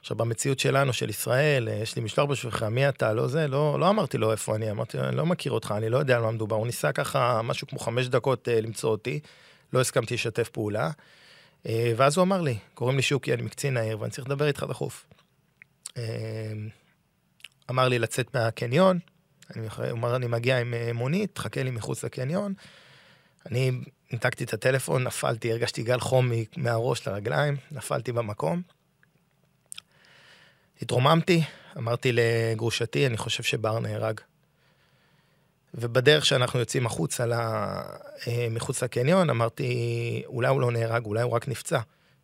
[0.00, 3.12] עכשיו, במציאות שלנו, של ישראל, יש לי משלוח בשבילך, מי אתה?
[3.12, 5.88] לא זה, לא, לא אמרתי לו איפה אני, אמרתי לו, אני לא מכיר אותך, אני
[5.88, 6.56] לא יודע על מה מדובר.
[6.56, 9.20] הוא ניסה ככה משהו כמו חמש דקות uh, למצוא אותי,
[9.72, 10.90] לא הסכמתי לשתף פעולה.
[10.90, 14.66] Uh, ואז הוא אמר לי, קוראים לי שוקי, אני מקצין העיר, ואני צריך לדבר איתך
[14.68, 15.06] דחוף.
[15.88, 15.92] Uh,
[17.70, 18.98] אמר לי לצאת מהקניון,
[19.56, 22.54] אני, הוא אמר, אני מגיע עם מונית, תחכה לי מחוץ לקניון.
[23.46, 23.72] אני
[24.12, 28.62] ניתקתי את הטלפון, נפלתי, הרגשתי גל חום מהראש לרגליים, נפלתי במקום.
[30.82, 31.42] התרוממתי,
[31.76, 34.20] אמרתי לגרושתי, אני חושב שבר נהרג.
[35.74, 37.72] ובדרך שאנחנו יוצאים החוצה, לה,
[38.26, 41.80] אה, מחוץ לקניון, אמרתי, אולי הוא לא נהרג, אולי הוא רק נפצע.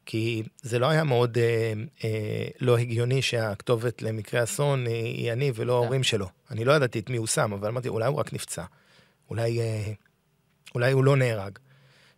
[0.06, 1.72] כי זה לא היה מאוד אה,
[2.04, 5.76] אה, לא הגיוני שהכתובת למקרה אסון היא אני ולא כן.
[5.76, 6.28] ההורים שלו.
[6.50, 8.64] אני לא ידעתי את מי הוא שם, אבל אמרתי, אולי הוא רק נפצע.
[9.30, 9.92] אולי, אה,
[10.74, 11.58] אולי הוא לא נהרג.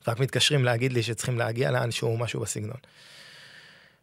[0.08, 2.76] רק מתקשרים להגיד לי שצריכים להגיע לאנשהו, משהו בסגנון.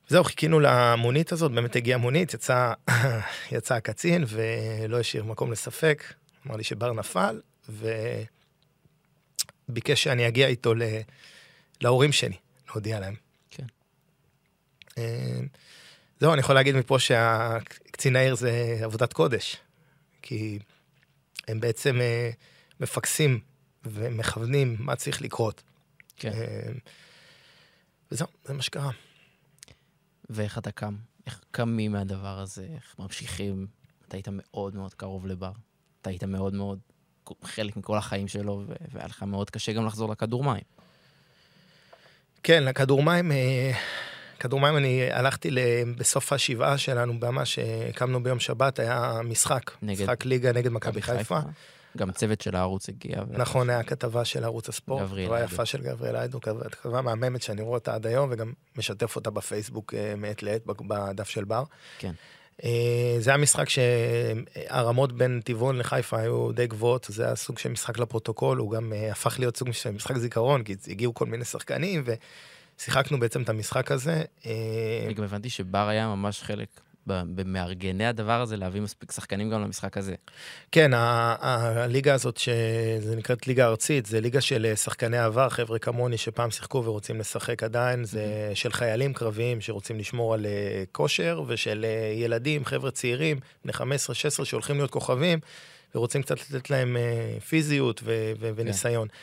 [0.07, 2.73] זהו, חיכינו למונית הזאת, באמת הגיעה מונית, יצא,
[3.51, 6.13] יצא הקצין ולא השאיר מקום לספק,
[6.47, 7.41] אמר לי שבר נפל,
[9.69, 10.83] וביקש שאני אגיע איתו ל...
[11.81, 12.35] להורים שלי,
[12.69, 13.15] להודיע להם.
[13.49, 13.65] כן.
[14.97, 15.39] אה,
[16.19, 19.57] זהו, אני יכול להגיד מפה שהקצין העיר זה עבודת קודש,
[20.21, 20.59] כי
[21.47, 22.29] הם בעצם אה,
[22.79, 23.39] מפקסים
[23.83, 25.63] ומכוונים מה צריך לקרות.
[26.17, 26.31] כן.
[26.33, 26.71] אה,
[28.11, 28.91] וזהו, זה מה שקרה.
[30.29, 30.95] ואיך אתה קם?
[31.25, 32.67] איך קמים מהדבר הזה?
[32.75, 33.67] איך ממשיכים?
[34.07, 35.51] אתה היית מאוד מאוד קרוב לבר.
[36.01, 36.79] אתה היית מאוד מאוד
[37.43, 40.63] חלק מכל החיים שלו, והיה לך מאוד קשה גם לחזור לכדור מים.
[42.43, 43.71] כן, לכדור מים, אה,
[44.39, 45.49] כדור מים אני הלכתי
[45.97, 49.71] בסוף השבעה שלנו, במה שהקמנו ביום שבת, היה משחק.
[49.81, 50.01] נגד...
[50.03, 51.17] משחק ליגה נגד מכבי חיפה.
[51.17, 51.39] חיפה.
[51.97, 53.23] גם צוות של הערוץ הגיע.
[53.29, 55.11] נכון, היה כתבה של ערוץ הספורט.
[55.17, 55.37] איידו.
[55.37, 59.93] יפה של גבריאל איידו, כתבה מהממת שאני רואה אותה עד היום, וגם משתף אותה בפייסבוק
[59.93, 61.63] אה, מעת לעת, בדף של בר.
[61.99, 62.11] כן.
[62.63, 67.69] אה, זה היה משחק שהרמות בין טבעון לחיפה היו די גבוהות, זה היה סוג של
[67.69, 71.45] משחק לפרוטוקול, הוא גם אה, הפך להיות סוג של משחק זיכרון, כי הגיעו כל מיני
[71.45, 72.03] שחקנים,
[72.77, 74.23] ושיחקנו בעצם את המשחק הזה.
[75.05, 76.67] אני גם הבנתי שבר היה ממש חלק
[77.07, 80.15] במארגני הדבר הזה, להביא מספיק שחקנים גם למשחק הזה.
[80.71, 86.17] כן, הליגה הזאת, שזה נקראת ליגה ארצית, זה ליגה של אה, שחקני עבר, חבר'ה כמוני
[86.17, 91.85] שפעם שיחקו ורוצים לשחק עדיין, זה של חיילים קרביים שרוצים לשמור על אה, כושר, ושל
[91.87, 95.39] אה, ילדים, חבר'ה צעירים, בני 15-16 שהולכים להיות כוכבים,
[95.95, 96.97] ורוצים קצת לתת להם
[97.47, 98.53] פיזיות כן.
[98.55, 99.07] וניסיון.
[99.07, 99.13] כן.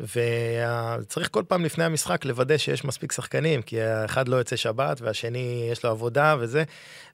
[0.00, 5.68] וצריך כל פעם לפני המשחק לוודא שיש מספיק שחקנים, כי האחד לא יוצא שבת והשני
[5.72, 6.64] יש לו עבודה וזה.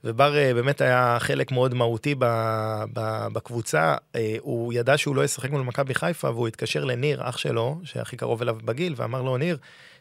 [0.04, 2.14] ובר אה, באמת היה חלק מאוד מהותי
[3.32, 3.94] בקבוצה.
[4.16, 8.16] אה, הוא ידע שהוא לא ישחק מול מכבי חיפה, והוא התקשר לניר, אח שלו, שהכי
[8.16, 9.58] קרוב אליו בגיל, ואמר לו, ניר,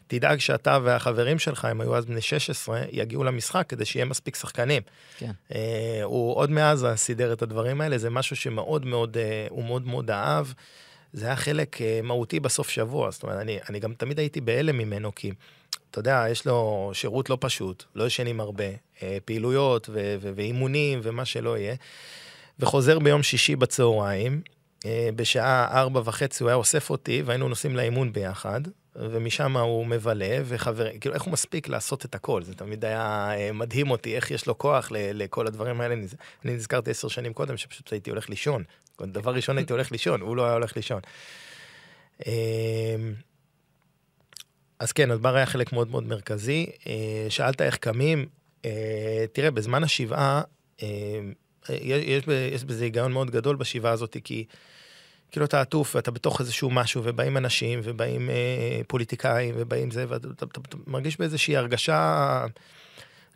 [0.08, 4.82] תדאג שאתה והחברים שלך, הם היו אז בני 16, יגיעו למשחק כדי שיהיה מספיק שחקנים.
[5.17, 5.32] כן.
[5.56, 9.17] אה, הוא עוד מאז סידר את הדברים האלה, זה משהו שמאוד מאוד,
[9.50, 10.45] הוא מאוד מאוד אהב.
[11.15, 14.78] זה היה חלק אה, מהותי בסוף שבוע, זאת אומרת, אני, אני גם תמיד הייתי בהלם
[14.78, 15.32] ממנו, כי
[15.91, 18.63] אתה יודע, יש לו שירות לא פשוט, לא ישנים הרבה,
[19.04, 21.75] אה, פעילויות ו- ו- ואימונים ומה שלא יהיה,
[22.60, 24.41] וחוזר ביום שישי בצהריים,
[24.86, 28.62] אה, בשעה ארבע וחצי הוא היה אוסף אותי, והיינו נוסעים לאימון ביחד,
[28.95, 32.43] ומשם הוא מבלה, וחבר, כאילו, איך הוא מספיק לעשות את הכל?
[32.43, 35.95] זה תמיד היה מדהים אותי, איך יש לו כוח לכל הדברים האלה.
[36.45, 38.63] אני נזכרתי עשר שנים קודם, שפשוט הייתי הולך לישון.
[39.01, 41.01] דבר ראשון הייתי הולך לישון, הוא לא היה הולך לישון.
[42.25, 43.13] אמ,
[44.79, 46.65] אז כן, אז בר היה חלק מאוד מאוד מרכזי.
[46.88, 48.25] אה, שאלת איך קמים,
[48.65, 50.41] אה, תראה, בזמן השבעה,
[50.84, 50.88] אה,
[51.69, 54.45] יש, יש בזה היגיון מאוד גדול בשבעה הזאת, כי
[55.31, 58.29] כאילו אתה עטוף ואתה בתוך איזשהו משהו, ובאים אנשים, ובאים
[58.88, 62.45] פוליטיקאים, ובאים זה, ואתה אתה, אתה, אתה מרגיש באיזושהי הרגשה...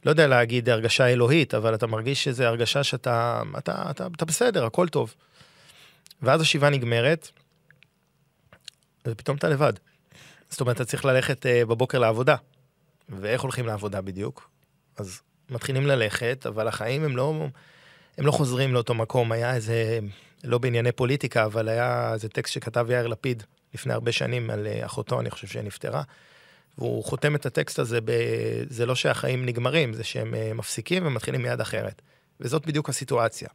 [0.05, 4.65] לא יודע להגיד הרגשה אלוהית, אבל אתה מרגיש שזו הרגשה שאתה אתה, אתה, אתה בסדר,
[4.65, 5.15] הכל טוב.
[6.21, 7.29] ואז השבעה נגמרת,
[9.07, 9.73] ופתאום אתה לבד.
[10.49, 12.35] זאת אומרת, אתה צריך ללכת uh, בבוקר לעבודה.
[13.09, 14.49] ואיך הולכים לעבודה בדיוק?
[14.97, 17.47] אז מתחילים ללכת, אבל החיים הם לא,
[18.17, 19.31] הם לא חוזרים לאותו מקום.
[19.31, 19.99] היה איזה,
[20.43, 24.85] לא בענייני פוליטיקה, אבל היה איזה טקסט שכתב יאיר לפיד לפני הרבה שנים על uh,
[24.85, 26.03] אחותו, אני חושב שנפטרה.
[26.77, 28.11] והוא חותם את הטקסט הזה, ב...
[28.69, 32.01] זה לא שהחיים נגמרים, זה שהם uh, מפסיקים ומתחילים מיד אחרת.
[32.39, 33.49] וזאת בדיוק הסיטואציה.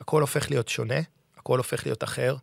[0.00, 1.00] הכל הופך להיות שונה,
[1.46, 2.36] הכל הופך להיות אחר.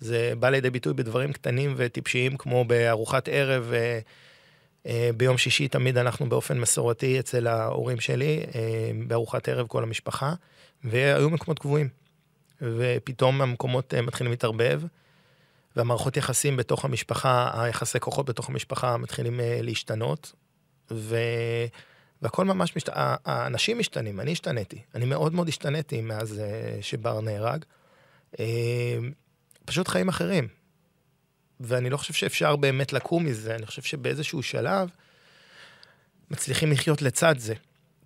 [0.00, 3.72] זה בא לידי ביטוי בדברים קטנים וטיפשיים, כמו בארוחת ערב.
[5.16, 8.40] ביום שישי תמיד אנחנו באופן מסורתי אצל ההורים שלי,
[9.06, 10.34] בארוחת ערב כל המשפחה,
[10.84, 11.88] והיו מקומות קבועים.
[12.62, 14.82] ופתאום המקומות מתחילים להתערבב,
[15.76, 20.32] והמערכות יחסים בתוך המשפחה, היחסי כוחות בתוך המשפחה מתחילים להשתנות,
[20.90, 21.16] ו...
[22.22, 22.88] והכל ממש משת...
[22.94, 24.82] האנשים משתנים, אני השתניתי.
[24.94, 27.64] אני מאוד מאוד השתניתי מאז אה, שבר נהרג.
[28.40, 28.98] אה,
[29.64, 30.48] פשוט חיים אחרים.
[31.60, 34.88] ואני לא חושב שאפשר באמת לקום מזה, אני חושב שבאיזשהו שלב
[36.30, 37.54] מצליחים לחיות לצד זה.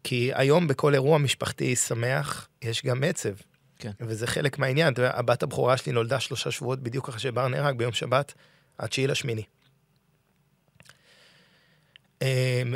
[0.05, 3.35] כי היום בכל אירוע משפחתי שמח, יש גם עצב.
[3.79, 3.91] כן.
[4.01, 4.93] וזה חלק מהעניין.
[4.93, 8.35] אתה יודע, הבת הבכורה שלי נולדה שלושה שבועות בדיוק אחרי שבר נהרג, ביום שבת,
[8.79, 9.43] התשיעי לשמיני.
[12.23, 12.27] אמ,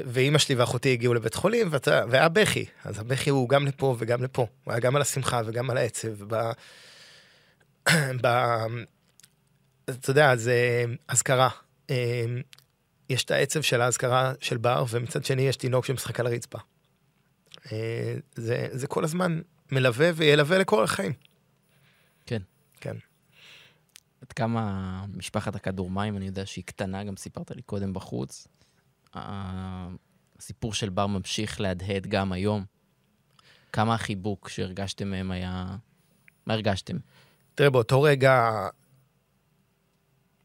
[0.06, 1.68] ואימא שלי ואחותי הגיעו לבית חולים,
[2.10, 2.64] והיה בכי.
[2.84, 4.46] אז הבכי הוא גם לפה וגם לפה.
[4.64, 6.08] הוא היה גם על השמחה וגם על העצב.
[8.22, 8.26] ב...
[9.90, 11.48] אתה יודע, זה אזכרה.
[11.90, 12.42] אמ,
[13.10, 16.58] יש את העצב של האזכרה של בר, ומצד שני יש תינוק שמשחק על הרצפה.
[17.72, 19.40] אה, זה, זה כל הזמן
[19.72, 21.12] מלווה וילווה לכל החיים.
[22.26, 22.42] כן.
[22.80, 22.96] כן.
[24.22, 28.48] עד כמה משפחת הכדור מים, אני יודע שהיא קטנה, גם סיפרת לי קודם בחוץ.
[29.14, 32.64] הסיפור של בר ממשיך להדהד גם היום.
[33.72, 35.76] כמה החיבוק שהרגשתם מהם היה...
[36.46, 36.96] מה הרגשתם?
[37.56, 38.66] תראה, באותו רגע,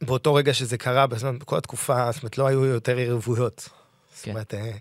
[0.02, 3.60] באותו רגע שזה קרה, בכל התקופה, זאת אומרת, לא היו יותר יריבויות.
[3.60, 3.72] כן.
[4.16, 4.72] זאת אומרת, אה,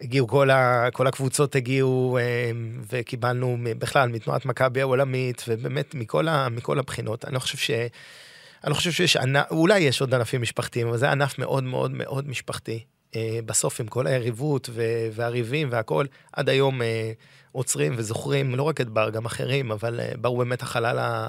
[0.00, 2.50] הגיעו כל, ה, כל הקבוצות הגיעו אה,
[2.90, 7.24] וקיבלנו בכלל מתנועת מכבי העולמית, ובאמת מכל, ה, מכל הבחינות.
[7.24, 7.70] אני לא חושב ש...
[7.70, 11.90] אני לא חושב שיש ענף, אולי יש עוד ענפים משפחתיים, אבל זה ענף מאוד מאוד
[11.90, 12.84] מאוד משפחתי.
[13.16, 14.70] אה, בסוף עם כל היריבות
[15.12, 17.12] והריבים והכול, עד היום אה,
[17.52, 21.26] עוצרים וזוכרים לא רק את בר, גם אחרים, אבל אה, בר הוא באמת החלל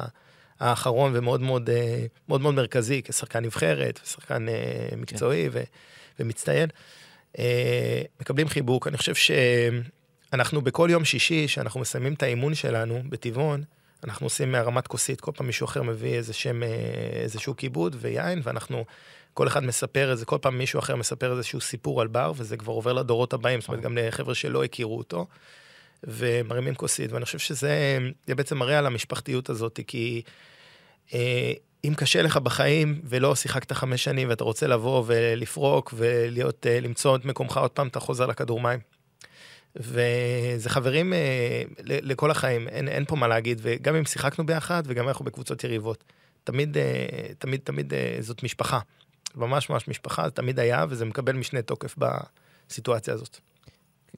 [0.59, 1.69] האחרון ומאוד מאוד,
[2.29, 4.45] מאוד מאוד מרכזי כשחקן נבחרת ושחקן
[4.97, 5.61] מקצועי כן.
[6.19, 6.69] ומצטיין.
[8.21, 8.87] מקבלים חיבוק.
[8.87, 13.63] אני חושב שאנחנו בכל יום שישי, שאנחנו מסיימים את האימון שלנו בטבעון,
[14.03, 16.61] אנחנו עושים מהרמת כוסית, כל פעם מישהו אחר מביא איזה שם,
[17.23, 18.85] איזשהו כיבוד ויין, ואנחנו
[19.35, 22.73] כל אחד מספר איזה, כל פעם מישהו אחר מספר איזשהו סיפור על בר, וזה כבר
[22.73, 25.27] עובר לדורות הבאים, זאת אומרת, גם לחבר'ה שלא הכירו אותו,
[26.03, 30.21] ומרימים כוסית, ואני חושב שזה בעצם מראה על המשפחתיות הזאת, כי
[31.13, 36.79] אה, אם קשה לך בחיים ולא שיחקת חמש שנים ואתה רוצה לבוא ולפרוק ולהיות, אה,
[36.79, 38.79] למצוא את מקומך עוד פעם, אתה חוזר לכדור מים.
[39.75, 45.07] וזה חברים אה, לכל החיים, אין, אין פה מה להגיד, וגם אם שיחקנו ביחד וגם
[45.07, 46.03] אנחנו בקבוצות יריבות.
[46.43, 47.05] תמיד, אה,
[47.37, 48.79] תמיד, תמיד אה, זאת משפחה.
[49.35, 53.39] ממש ממש משפחה, זה תמיד היה, וזה מקבל משנה תוקף בסיטואציה הזאת.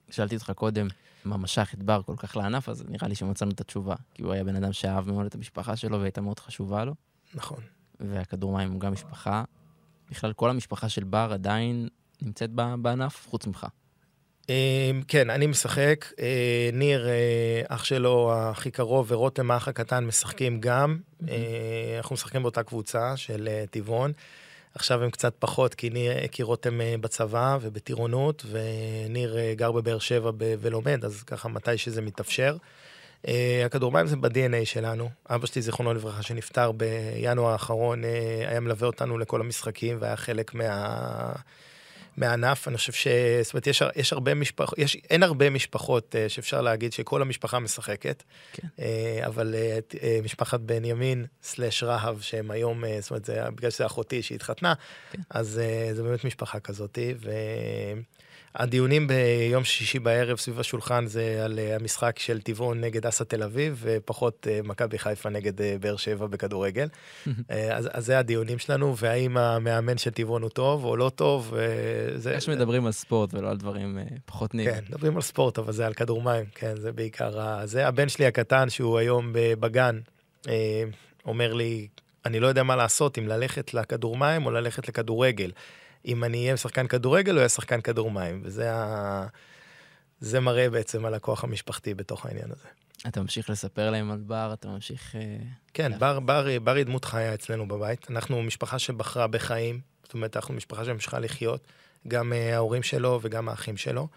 [0.10, 0.88] שאלתי אותך קודם,
[1.26, 3.96] מה משך את בר כל כך לענף, אז נראה לי שמצאנו את התשובה.
[4.14, 6.94] כי הוא היה בן אדם שאהב מאוד את המשפחה שלו והייתה מאוד חשובה לו.
[7.36, 7.60] נכון.
[8.00, 9.44] והכדור מים הוא גם משפחה.
[10.12, 11.88] בכלל, כל המשפחה של בר עדיין
[12.22, 13.68] נמצאת בענף, חוץ ממך.
[14.50, 16.06] אמ, כן, אני משחק.
[16.20, 20.98] אה, ניר, אה, אח שלו הכי קרוב, ורותם, האח הקטן, משחקים גם.
[21.30, 24.12] אה, אנחנו משחקים באותה קבוצה של טבעון.
[24.78, 30.00] עכשיו הם קצת פחות, כי, ניר, כי רותם אה, בצבא ובטירונות, וניר אה, גר בבאר
[30.00, 32.58] שבע ב- ולומד, אז ככה מתי שזה מתאפשר.
[33.26, 33.30] Uh,
[33.66, 35.10] הכדורמים זה ב-DNA שלנו.
[35.30, 38.08] אבא שלי, זיכרונו לברכה, שנפטר בינואר האחרון, uh,
[38.50, 41.32] היה מלווה אותנו לכל המשחקים והיה חלק מה...
[42.18, 42.68] מהענף.
[42.68, 43.08] אני חושב ש...
[43.44, 47.60] זאת אומרת, יש, יש הרבה משפחות, יש, אין הרבה משפחות uh, שאפשר להגיד שכל המשפחה
[47.60, 48.24] משחקת.
[48.54, 48.68] כן.
[48.78, 48.82] Uh,
[49.26, 53.86] אבל uh, uh, משפחת בנימין סלאש רהב, שהם היום, uh, זאת אומרת, זה, בגלל שזה
[53.86, 54.74] אחותי שהתחתנה,
[55.12, 55.22] כן.
[55.30, 57.14] אז uh, זה באמת משפחה כזאתי.
[57.18, 57.32] ו...
[58.56, 63.44] הדיונים ביום שישי בערב סביב השולחן זה על אה, המשחק של טבעון נגד אסא תל
[63.44, 66.88] אביב, ופחות אה, מכבי חיפה נגד אה, באר שבע בכדורגל.
[67.50, 71.54] אז, אז זה הדיונים שלנו, והאם המאמן של טבעון הוא טוב או לא טוב,
[72.16, 72.34] זה...
[72.34, 74.72] יש מדברים על ספורט ולא על דברים פחות נעים.
[74.72, 77.66] כן, מדברים על ספורט, אבל זה על כדור מים, כן, זה בעיקר...
[77.66, 80.00] זה הבן שלי הקטן, שהוא היום בגן,
[81.26, 81.88] אומר לי,
[82.26, 85.52] אני לא יודע מה לעשות, אם ללכת לכדור מים או ללכת לכדורגל.
[86.08, 89.28] אם אני אהיה שחקן כדורגל או אהיה שחקן כדור מים, וזה ה...
[90.20, 92.68] זה מראה בעצם על הכוח המשפחתי בתוך העניין הזה.
[93.08, 95.16] אתה ממשיך לספר להם על בר, אתה ממשיך...
[95.16, 95.38] אה,
[95.74, 98.08] כן, בר, בר, בר היא דמות חיה אצלנו בבית.
[98.10, 101.68] אנחנו משפחה שבחרה בחיים, זאת אומרת, אנחנו משפחה שהמשיכה לחיות,
[102.08, 104.08] גם uh, ההורים שלו וגם האחים שלו.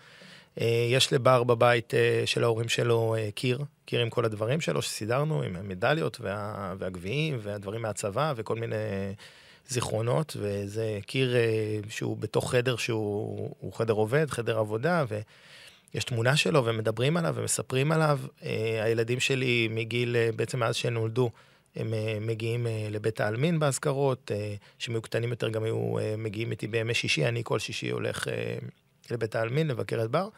[0.58, 4.82] Uh, יש לבר בבית uh, של ההורים שלו uh, קיר, קיר עם כל הדברים שלו
[4.82, 8.76] שסידרנו, עם המדליות וה, והגביעים והדברים מהצבא וכל מיני...
[9.68, 16.64] זיכרונות, וזה קיר אה, שהוא בתוך חדר שהוא חדר עובד, חדר עבודה, ויש תמונה שלו
[16.64, 18.20] ומדברים עליו ומספרים עליו.
[18.42, 21.30] אה, הילדים שלי מגיל, אה, בעצם מאז שהם נולדו,
[21.76, 24.30] הם מגיעים לבית העלמין באזכרות,
[24.78, 28.26] שהם היו קטנים יותר גם היו מגיעים איתי בימי שישי, אני כל שישי הולך
[29.10, 30.28] לבית העלמין לבקר את בר.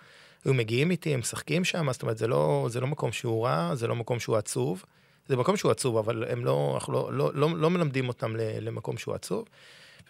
[0.45, 3.75] היו מגיעים איתי, הם משחקים שם, זאת אומרת, זה לא, זה לא מקום שהוא רע,
[3.75, 4.85] זה לא מקום שהוא עצוב.
[5.29, 8.97] זה מקום שהוא עצוב, אבל הם לא, אנחנו לא, לא, לא, לא מלמדים אותם למקום
[8.97, 9.45] שהוא עצוב.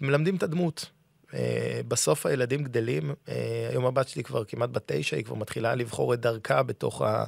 [0.01, 0.91] מלמדים את הדמות.
[1.35, 5.75] אה, בסוף הילדים גדלים, אה, היום הבת שלי כבר כמעט בת תשע, היא כבר מתחילה
[5.75, 7.25] לבחור את דרכה בתוך, ה,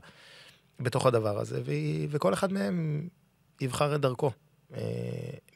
[0.81, 3.09] בתוך הדבר הזה, והיא, וכל אחד מהם
[3.61, 4.31] יבחר את דרכו
[4.75, 4.81] אה,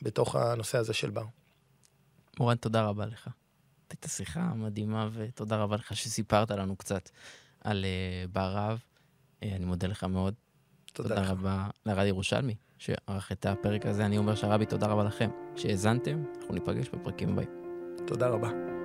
[0.02, 1.24] בתוך הנושא הזה של בר.
[2.40, 3.28] מורן, תודה רבה לך.
[3.90, 7.10] הייתה שיחה מדהימה, ותודה רבה לך שסיפרת לנו קצת
[7.60, 7.84] על
[8.32, 8.78] בר רב.
[9.42, 10.34] אני מודה לך מאוד.
[11.02, 14.06] תודה, תודה רבה לרד ירושלמי, שערך את הפרק הזה.
[14.06, 16.22] אני אומר שהרבי, תודה רבה לכם שהאזנתם.
[16.40, 17.48] אנחנו ניפגש בפרקים הבאים.
[18.06, 18.77] תודה רבה.